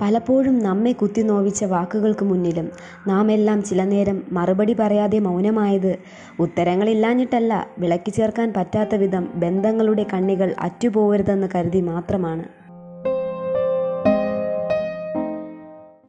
[0.00, 2.66] പലപ്പോഴും നമ്മെ കുത്തിനോവിച്ച വാക്കുകൾക്ക് മുന്നിലും
[3.06, 5.92] നാം എല്ലാം ചില നേരം മറുപടി പറയാതെ മൗനമായത്
[6.38, 12.44] ഉത്തരങ്ങളില്ലാഞ്ഞിട്ടല്ല വിളക്കി ചേർക്കാൻ പറ്റാത്ത വിധം ബന്ധങ്ങളുടെ കണ്ണികൾ അറ്റുപോകരുതെന്ന് കരുതി മാത്രമാണ്.